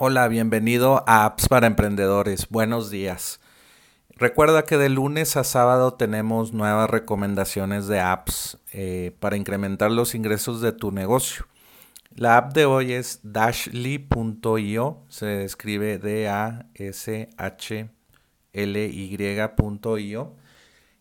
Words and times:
Hola, 0.00 0.28
bienvenido 0.28 1.02
a 1.08 1.24
Apps 1.24 1.48
para 1.48 1.66
Emprendedores. 1.66 2.46
Buenos 2.50 2.88
días. 2.88 3.40
Recuerda 4.10 4.64
que 4.64 4.76
de 4.76 4.88
lunes 4.88 5.36
a 5.36 5.42
sábado 5.42 5.94
tenemos 5.94 6.52
nuevas 6.52 6.88
recomendaciones 6.88 7.88
de 7.88 7.98
apps 7.98 8.58
eh, 8.72 9.16
para 9.18 9.36
incrementar 9.36 9.90
los 9.90 10.14
ingresos 10.14 10.60
de 10.60 10.70
tu 10.70 10.92
negocio. 10.92 11.48
La 12.14 12.36
app 12.36 12.54
de 12.54 12.64
hoy 12.64 12.92
es 12.92 13.18
dashly.io, 13.24 15.02
se 15.08 15.42
escribe 15.42 15.98
D-A-S-H-L-Y.io. 15.98 16.76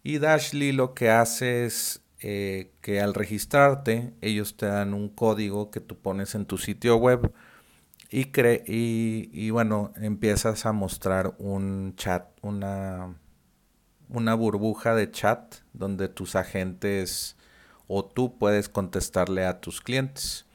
Y 0.02 0.18
Dashly 0.18 0.71
lo 0.71 0.95
que 0.95 1.11
hace 1.11 1.66
es 1.66 2.02
eh, 2.21 2.71
que 2.82 3.00
al 3.00 3.14
registrarte, 3.14 4.16
ellos 4.21 4.57
te 4.57 4.66
dan 4.66 4.95
un 4.95 5.09
código 5.09 5.70
que 5.70 5.82
tú 5.82 6.00
pones 6.00 6.34
en 6.34 6.48
tu 6.48 6.57
sitio 6.57 6.95
web 6.95 7.32
y, 8.10 9.30
y, 9.34 9.50
bueno, 9.50 9.92
empiezas 9.98 10.66
a 10.66 10.71
mostrar 10.71 11.36
un 11.39 11.93
chat, 11.96 12.28
una, 12.42 13.15
una 14.10 14.34
burbuja 14.36 14.96
de 14.96 15.11
chat 15.11 15.56
donde 15.74 16.07
tus 16.07 16.36
agentes 16.36 17.36
o 17.88 18.06
tú 18.06 18.38
puedes 18.38 18.70
contestarle 18.70 19.46
a 19.46 19.60
tus 19.60 19.82
clientes 19.82 20.46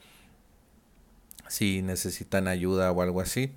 si 1.48 1.82
necesitan 1.82 2.48
ayuda 2.48 2.90
o 2.92 3.02
algo 3.02 3.20
así. 3.20 3.52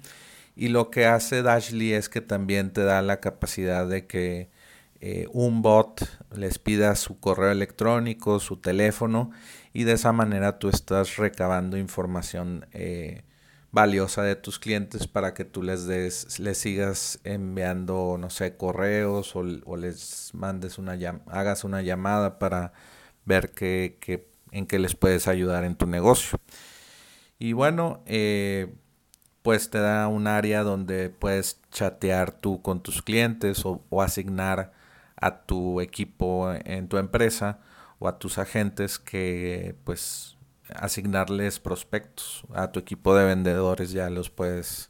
Y 0.55 0.69
lo 0.69 0.89
que 0.89 1.05
hace 1.05 1.41
Dashly 1.41 1.93
es 1.93 2.09
que 2.09 2.21
también 2.21 2.71
te 2.71 2.83
da 2.83 3.01
la 3.01 3.19
capacidad 3.19 3.87
de 3.87 4.05
que 4.05 4.49
eh, 5.01 5.27
un 5.33 5.61
bot 5.61 6.01
les 6.35 6.59
pida 6.59 6.95
su 6.95 7.19
correo 7.19 7.51
electrónico, 7.51 8.39
su 8.39 8.57
teléfono 8.57 9.31
y 9.73 9.83
de 9.83 9.93
esa 9.93 10.13
manera 10.13 10.59
tú 10.59 10.69
estás 10.69 11.17
recabando 11.17 11.77
información 11.77 12.65
eh, 12.71 13.23
valiosa 13.75 14.23
de 14.23 14.37
tus 14.37 14.57
clientes 14.57 15.05
para 15.05 15.33
que 15.33 15.43
tú 15.43 15.61
les 15.61 15.85
des, 15.85 16.39
les 16.39 16.57
sigas 16.57 17.19
enviando, 17.25 18.17
no 18.17 18.29
sé, 18.29 18.55
correos 18.55 19.35
o, 19.35 19.43
les 19.75 20.33
mandes 20.33 20.77
una 20.77 20.93
hagas 21.27 21.65
una 21.65 21.81
llamada 21.81 22.39
para 22.39 22.71
ver 23.25 23.51
qué, 23.51 23.99
en 24.51 24.65
qué 24.65 24.79
les 24.79 24.95
puedes 24.95 25.27
ayudar 25.27 25.65
en 25.65 25.75
tu 25.75 25.87
negocio. 25.87 26.39
Y 27.37 27.51
bueno, 27.51 28.01
eh, 28.05 28.73
pues 29.41 29.69
te 29.69 29.79
da 29.79 30.07
un 30.07 30.27
área 30.27 30.63
donde 30.63 31.09
puedes 31.09 31.59
chatear 31.69 32.31
tú 32.31 32.61
con 32.61 32.81
tus 32.81 33.01
clientes 33.01 33.63
o 33.65 34.01
asignar 34.01 34.71
a 35.17 35.41
tu 35.43 35.81
equipo 35.81 36.49
en 36.53 36.87
tu 36.87 36.97
empresa 36.97 37.59
o 37.99 38.07
a 38.07 38.19
tus 38.19 38.37
agentes 38.37 38.99
que 38.99 39.75
pues 39.83 40.34
asignarles 40.73 41.59
prospectos 41.59 42.43
a 42.53 42.71
tu 42.71 42.79
equipo 42.79 43.15
de 43.15 43.25
vendedores, 43.25 43.91
ya 43.91 44.09
los 44.09 44.29
puedes 44.29 44.89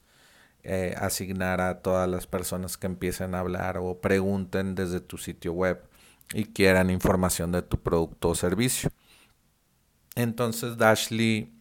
eh, 0.63 0.95
asignar 0.97 1.61
a 1.61 1.81
todas 1.81 2.09
las 2.09 2.27
personas 2.27 2.77
que 2.77 2.87
empiecen 2.87 3.35
a 3.35 3.39
hablar 3.39 3.77
o 3.77 3.99
pregunten 4.01 4.75
desde 4.75 4.99
tu 4.99 5.17
sitio 5.17 5.53
web 5.53 5.81
y 6.33 6.45
quieran 6.45 6.89
información 6.89 7.51
de 7.51 7.61
tu 7.61 7.81
producto 7.81 8.29
o 8.29 8.35
servicio. 8.35 8.89
Entonces 10.15 10.77
Dashly 10.77 11.53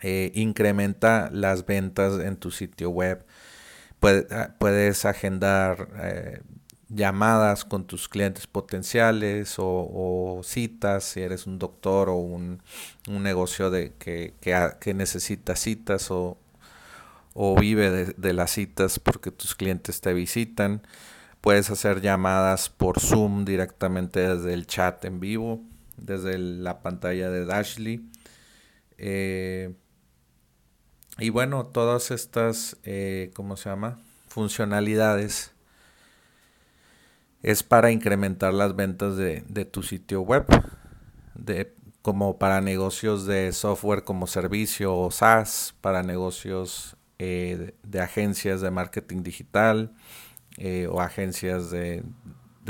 eh, 0.00 0.32
incrementa 0.34 1.30
las 1.32 1.64
ventas 1.64 2.18
en 2.20 2.36
tu 2.36 2.50
sitio 2.50 2.90
web. 2.90 3.24
Ah, 4.30 4.56
puedes 4.58 5.04
agendar 5.04 5.88
eh, 6.02 6.42
llamadas 6.94 7.64
con 7.64 7.86
tus 7.86 8.08
clientes 8.08 8.46
potenciales 8.46 9.54
o, 9.58 10.40
citas, 10.44 11.04
si 11.04 11.20
eres 11.20 11.46
un 11.46 11.58
doctor 11.58 12.08
o 12.08 12.16
un, 12.16 12.60
negocio 13.08 13.70
de 13.70 13.92
que, 13.98 14.34
que, 14.40 14.94
necesita 14.94 15.56
citas 15.56 16.10
o, 16.10 16.38
vive 17.58 17.90
de, 17.90 18.14
de, 18.16 18.32
las 18.34 18.50
citas 18.50 18.98
porque 18.98 19.30
tus 19.30 19.54
clientes 19.54 20.00
te 20.00 20.12
visitan. 20.12 20.82
Puedes 21.40 21.70
hacer 21.70 22.00
llamadas 22.02 22.68
por 22.68 23.00
Zoom 23.00 23.44
directamente 23.44 24.20
desde 24.20 24.52
el 24.54 24.66
chat 24.66 25.04
en 25.04 25.18
vivo, 25.18 25.60
desde 25.96 26.38
la 26.38 26.82
pantalla 26.82 27.30
de 27.30 27.44
Dashly. 27.46 28.08
Eh, 28.98 29.74
y 31.18 31.30
bueno, 31.30 31.66
todas 31.66 32.10
estas, 32.10 32.76
eh, 32.84 33.30
¿cómo 33.34 33.56
se 33.56 33.70
llama? 33.70 33.98
Funcionalidades 34.28 35.51
es 37.42 37.62
para 37.62 37.90
incrementar 37.90 38.54
las 38.54 38.76
ventas 38.76 39.16
de, 39.16 39.64
tu 39.70 39.82
sitio 39.82 40.22
web, 40.22 40.46
de, 41.34 41.74
como 42.00 42.38
para 42.38 42.60
negocios 42.60 43.26
de 43.26 43.52
software 43.52 44.04
como 44.04 44.26
servicio 44.26 44.96
o 44.96 45.10
SaaS, 45.10 45.74
para 45.80 46.02
negocios 46.02 46.96
eh, 47.18 47.74
de, 47.82 48.00
agencias 48.00 48.60
de 48.60 48.70
marketing 48.70 49.22
digital 49.22 49.92
eh, 50.56 50.86
o 50.90 51.00
agencias 51.00 51.70
de, 51.70 52.04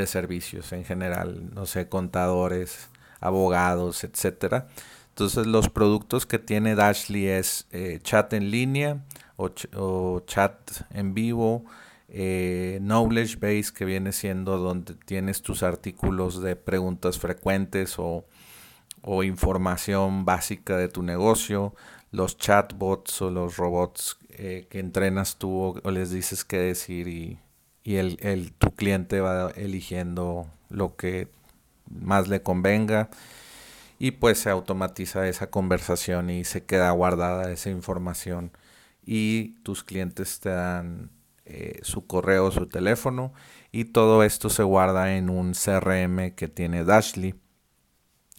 servicios 0.06 0.72
en 0.72 0.84
general, 0.84 1.50
no 1.54 1.66
sé, 1.66 1.88
contadores, 1.88 2.88
abogados, 3.20 4.04
etcétera. 4.04 4.68
Entonces 5.10 5.46
los 5.46 5.68
productos 5.68 6.24
que 6.24 6.38
tiene 6.38 6.74
Dashly 6.74 7.28
es 7.28 7.66
eh, 7.72 8.00
chat 8.02 8.32
en 8.32 8.50
línea 8.50 9.04
o 9.36 10.20
chat 10.26 10.54
en 10.90 11.14
vivo, 11.14 11.64
eh, 12.14 12.78
knowledge 12.82 13.36
base 13.36 13.72
que 13.72 13.86
viene 13.86 14.12
siendo 14.12 14.58
donde 14.58 14.94
tienes 14.94 15.40
tus 15.40 15.62
artículos 15.62 16.42
de 16.42 16.56
preguntas 16.56 17.18
frecuentes 17.18 17.94
o, 17.98 18.26
información 19.24 20.26
básica 20.26 20.76
de 20.76 20.88
tu 20.88 21.02
negocio, 21.02 21.74
los 22.10 22.36
chatbots 22.36 23.22
o 23.22 23.30
los 23.30 23.56
robots 23.56 24.18
eh, 24.28 24.66
que 24.70 24.78
entrenas 24.78 25.38
tú 25.38 25.80
o, 25.82 25.90
les 25.90 26.10
dices 26.10 26.44
qué 26.44 26.58
decir 26.58 27.08
y, 27.08 27.38
el, 27.84 28.52
tu 28.58 28.74
cliente 28.74 29.20
va 29.20 29.50
eligiendo 29.56 30.46
lo 30.68 30.94
que 30.96 31.28
más 31.90 32.28
le 32.28 32.42
convenga 32.42 33.08
y 33.98 34.12
pues 34.12 34.38
se 34.38 34.50
automatiza 34.50 35.26
esa 35.28 35.48
conversación 35.50 36.28
y 36.30 36.44
se 36.44 36.64
queda 36.64 36.90
guardada 36.90 37.50
esa 37.50 37.70
información 37.70 38.52
y 39.04 39.54
tus 39.62 39.82
clientes 39.82 40.38
te 40.40 40.50
dan 40.50 41.10
eh, 41.44 41.80
su 41.82 42.06
correo, 42.06 42.50
su 42.50 42.66
teléfono 42.66 43.32
y 43.72 43.86
todo 43.86 44.22
esto 44.22 44.50
se 44.50 44.62
guarda 44.62 45.16
en 45.16 45.30
un 45.30 45.52
CRM 45.52 46.32
que 46.34 46.48
tiene 46.48 46.84
Dashly. 46.84 47.34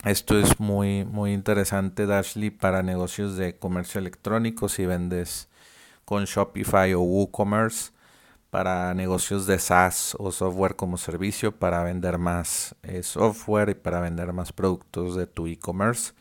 Esto 0.05 0.37
es 0.37 0.59
muy, 0.59 1.05
muy 1.05 1.33
interesante 1.33 2.05
Dashly 2.05 2.49
para 2.49 2.83
negocios 2.83 3.37
de 3.37 3.57
comercio 3.57 3.99
electrónico 3.99 4.69
si 4.69 4.85
vendes 4.85 5.49
con 6.05 6.25
Shopify 6.25 6.93
o 6.93 7.01
WooCommerce 7.01 7.91
para 8.49 8.93
negocios 8.93 9.47
de 9.47 9.57
SaaS 9.57 10.15
o 10.19 10.31
software 10.31 10.75
como 10.75 10.97
servicio 10.97 11.57
para 11.57 11.81
vender 11.83 12.19
más 12.19 12.75
eh, 12.83 13.01
software 13.01 13.69
y 13.69 13.73
para 13.73 13.99
vender 13.99 14.31
más 14.31 14.53
productos 14.53 15.15
de 15.15 15.25
tu 15.25 15.47
e-commerce. 15.47 16.13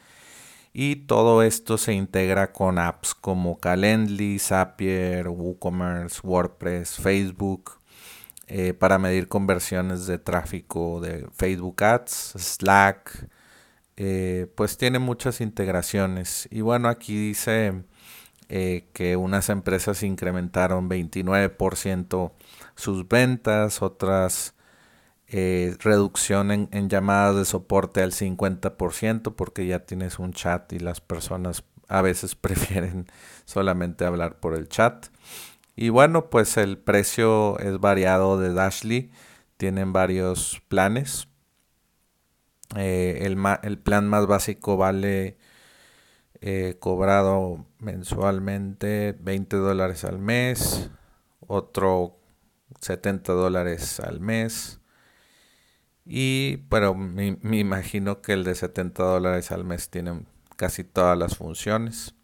Y 0.73 0.97
todo 1.07 1.43
esto 1.43 1.77
se 1.77 1.93
integra 1.93 2.53
con 2.53 2.79
apps 2.79 3.15
como 3.15 3.59
Calendly, 3.59 4.39
Zapier, 4.39 5.29
WooCommerce, 5.29 6.21
WordPress, 6.23 6.97
Facebook, 6.97 7.79
eh, 8.47 8.75
para 8.75 8.99
medir 8.99 9.29
conversiones 9.29 10.07
de 10.07 10.19
tráfico 10.19 11.01
de 11.01 11.27
Facebook 11.35 11.83
Ads, 11.85 12.35
Slack, 12.39 13.29
eh, 13.97 14.47
pues 14.55 14.79
tiene 14.79 14.99
muchas 14.99 15.41
integraciones. 15.41 16.49
Y 16.51 16.63
bueno, 16.63 16.89
aquí 16.89 17.17
dice 17.17 17.85
eh, 18.49 18.89
que 18.93 19.17
unas 19.17 19.49
empresas 19.49 20.03
incrementaron 20.03 20.89
29% 20.89 22.33
sus 22.75 23.09
ventas, 23.09 23.83
otras 23.83 24.55
eh, 25.35 25.75
reducción 25.79 26.51
en, 26.51 26.89
llamadas 26.91 27.37
de 27.37 27.47
soporte 27.47 28.03
al 28.03 28.13
50% 28.13 29.35
porque 29.35 29.67
ya 29.67 29.79
tienes 29.87 30.19
un 30.19 30.35
chat 30.35 30.71
y 30.75 30.79
las 30.79 31.01
personas 31.01 31.65
a 31.89 32.03
veces 32.03 32.35
prefieren 32.37 33.07
solamente 33.47 34.05
hablar 34.05 34.41
por 34.41 34.55
el 34.55 34.69
chat. 34.69 35.07
Y 35.75 35.89
bueno, 35.89 36.29
pues 36.29 36.59
el 36.59 36.77
precio 36.77 37.59
es 37.61 37.81
variado 37.81 38.39
de 38.39 38.53
Dashly. 38.53 39.11
Tienen 39.57 39.95
varios 39.95 40.61
planes. 40.69 41.29
Eh, 42.77 43.21
el, 43.23 43.39
el, 43.63 43.79
plan 43.79 44.07
más 44.09 44.27
básico 44.27 44.77
vale 44.77 45.39
eh, 46.43 46.77
cobrado 46.79 47.65
mensualmente 47.79 49.17
20 49.19 49.57
dólares 49.57 50.05
al 50.05 50.19
mes. 50.19 50.91
Otro 51.41 52.19
70 52.83 53.33
dólares 53.33 53.99
al 53.99 54.21
mes. 54.21 54.82
Y, 56.05 56.59
pero 56.69 56.95
me, 56.95 57.39
imagino 57.53 58.23
que 58.23 58.33
el 58.33 58.45
de 58.45 58.55
70 58.55 59.03
dólares 59.03 59.53
al 59.53 59.65
mes 59.65 59.89
tiene 59.89 60.25
casi 60.57 60.85
todas 60.85 61.17
las 61.17 61.37
funciones. 61.37 62.15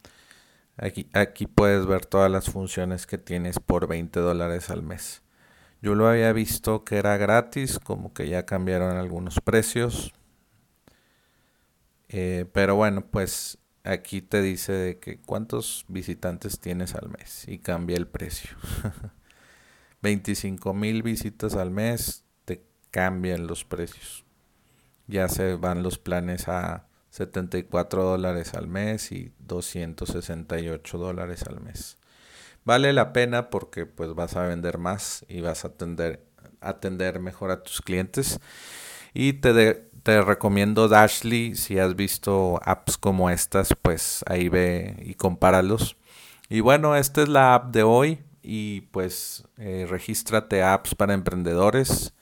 Aquí, 0.77 1.09
aquí 1.13 1.47
puedes 1.47 1.87
ver 1.87 2.07
todas 2.07 2.31
las 2.31 2.51
funciones 2.51 3.07
que 3.07 3.19
tienes 3.19 3.59
por 3.61 3.89
20 3.89 4.21
dólares 4.21 4.71
al 4.71 4.83
mes. 4.83 5.23
Yo 5.81 5.95
lo 5.95 6.09
había 6.09 6.33
visto 6.33 6.85
que 6.85 6.97
era 6.97 7.17
gratis, 7.17 7.79
como 7.79 8.13
que 8.13 8.29
ya 8.29 8.47
cambiaron 8.47 8.97
algunos 8.97 9.41
precios. 9.41 10.13
Eh, 12.09 12.47
pero 12.53 12.75
bueno, 12.75 13.05
pues 13.07 13.59
aquí 13.85 14.23
te 14.23 14.43
dice 14.43 14.73
de 14.73 14.99
que 14.99 15.19
cuántos 15.19 15.85
visitantes 15.89 16.59
tienes 16.61 16.95
al 16.95 17.09
mes 17.11 17.45
y 17.47 17.59
cambia 17.59 17.97
el 17.97 18.07
precio. 18.07 18.51
25 20.03 20.75
mil 20.75 21.03
visitas 21.03 21.55
al 21.55 21.71
mes, 21.71 22.25
cambian 22.91 23.47
los 23.47 23.65
precios. 23.65 24.25
Ya 25.07 25.29
se 25.29 25.55
van 25.57 25.83
los 25.83 25.99
planes 25.99 26.49
a 26.49 26.87
74 27.11 28.05
dólares 28.05 28.55
al 28.55 28.69
mes 28.69 29.13
y 29.13 29.33
268 29.39 30.99
dólares 30.99 31.45
al 31.45 31.61
mes. 31.61 31.97
Vale 32.65 32.93
la 32.93 33.13
pena 33.13 33.51
porque 33.51 33.87
pues 33.87 34.15
vas 34.15 34.37
a 34.37 34.43
vender 34.43 34.79
más 34.79 35.25
y 35.29 35.41
vas 35.41 35.65
a 35.65 35.69
atender, 35.69 36.23
atender 36.61 37.19
mejor 37.19 37.51
a 37.51 37.63
tus 37.63 37.81
clientes. 37.81 38.41
Y 39.15 39.35
te, 39.35 39.75
te 40.03 40.21
recomiendo 40.21 40.89
Dashly, 40.89 41.55
si 41.55 41.79
has 41.79 41.97
visto 41.97 42.61
apps 42.63 42.99
como 42.99 43.31
estas, 43.31 43.71
pues 43.81 44.23
ahí 44.27 44.49
ve 44.49 44.97
y 45.01 45.15
compáralos. 45.15 45.97
Y 46.51 46.61
bueno, 46.61 46.97
esta 46.97 47.23
es 47.23 47.29
la 47.29 47.55
app 47.55 47.73
de 47.73 47.83
hoy 47.83 48.19
y 48.43 48.83
pues 48.83 49.45
eh, 49.57 49.87
regístrate 49.89 50.63
apps 50.63 50.95
para 50.95 51.15
emprendedores, 51.15 52.15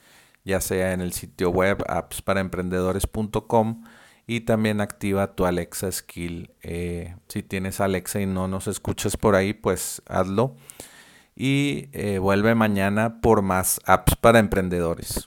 ya 0.47 0.61
sea 0.61 0.93
en 0.93 1.01
el 1.01 1.11
sitio 1.11 1.49
web 1.49 1.83
appsparaemprendedores.com 1.89 3.83
y 4.25 4.41
también 4.41 4.79
activa 4.79 5.35
tu 5.35 5.45
Alexa 5.45 5.91
Skill. 5.91 6.51
Eh, 6.61 7.15
si 7.27 7.43
tienes 7.43 7.81
Alexa 7.81 8.21
y 8.21 8.25
no 8.25 8.47
nos 8.47 8.67
escuchas 8.67 9.17
por 9.17 9.35
ahí, 9.35 9.53
pues 9.53 10.01
hazlo. 10.07 10.55
Y 11.35 11.89
eh, 11.91 12.19
vuelve 12.19 12.55
mañana 12.55 13.19
por 13.19 13.41
más 13.41 13.81
apps 13.85 14.15
para 14.15 14.39
emprendedores. 14.39 15.25